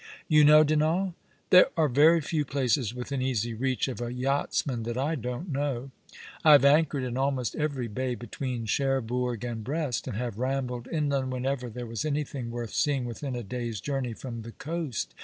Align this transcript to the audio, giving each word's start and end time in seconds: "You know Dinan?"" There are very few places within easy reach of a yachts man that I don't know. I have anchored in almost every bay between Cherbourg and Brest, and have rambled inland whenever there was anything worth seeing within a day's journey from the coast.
"You 0.27 0.43
know 0.43 0.63
Dinan?"" 0.63 1.13
There 1.51 1.67
are 1.77 1.87
very 1.87 2.21
few 2.21 2.43
places 2.43 2.91
within 2.91 3.21
easy 3.21 3.53
reach 3.53 3.87
of 3.87 4.01
a 4.01 4.11
yachts 4.11 4.65
man 4.65 4.81
that 4.81 4.97
I 4.97 5.13
don't 5.13 5.49
know. 5.51 5.91
I 6.43 6.53
have 6.53 6.65
anchored 6.65 7.03
in 7.03 7.17
almost 7.17 7.55
every 7.55 7.87
bay 7.87 8.15
between 8.15 8.65
Cherbourg 8.65 9.43
and 9.43 9.63
Brest, 9.63 10.07
and 10.07 10.17
have 10.17 10.39
rambled 10.39 10.87
inland 10.91 11.31
whenever 11.31 11.69
there 11.69 11.85
was 11.85 12.03
anything 12.03 12.49
worth 12.49 12.73
seeing 12.73 13.05
within 13.05 13.35
a 13.35 13.43
day's 13.43 13.79
journey 13.79 14.13
from 14.13 14.41
the 14.41 14.53
coast. 14.53 15.13